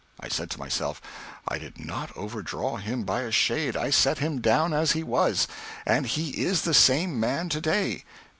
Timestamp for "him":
2.77-3.03, 4.17-4.41